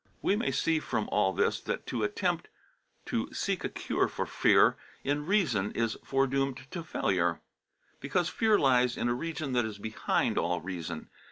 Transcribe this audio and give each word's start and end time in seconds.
We 0.23 0.35
may 0.35 0.49
see 0.49 0.79
from 0.79 1.07
all 1.11 1.31
this 1.31 1.59
that 1.59 1.85
to 1.85 2.01
attempt 2.03 2.47
to 3.05 3.31
seek 3.35 3.63
a 3.63 3.69
cure 3.69 4.07
for 4.07 4.25
fear 4.25 4.75
in 5.03 5.27
reason 5.27 5.71
is 5.73 5.95
foredoomed 6.03 6.65
to 6.71 6.81
failure, 6.81 7.39
because 7.99 8.27
fear 8.27 8.57
lies 8.57 8.97
in 8.97 9.09
a 9.09 9.13
region 9.13 9.51
that 9.51 9.63
is 9.63 9.77
behind 9.77 10.39
all 10.39 10.59
reason. 10.59 11.11